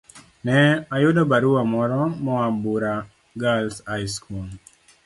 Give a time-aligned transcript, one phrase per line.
[0.45, 0.57] Ne
[0.95, 2.95] ayudo barua moro moa Bura
[3.41, 4.47] Girls' High School.